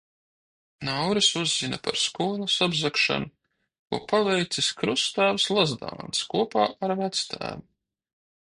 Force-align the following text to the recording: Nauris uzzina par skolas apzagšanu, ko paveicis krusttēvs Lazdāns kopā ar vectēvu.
Nauris 0.87 1.27
uzzina 1.41 1.77
par 1.87 1.99
skolas 2.03 2.55
apzagšanu, 2.67 3.29
ko 3.91 4.01
paveicis 4.13 4.71
krusttēvs 4.81 5.49
Lazdāns 5.59 6.27
kopā 6.35 6.69
ar 6.89 6.97
vectēvu. 7.05 7.65